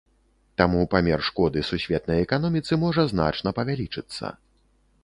[0.61, 4.35] Таму памер шкоды сусветнай эканоміцы можа значна павялічыцца.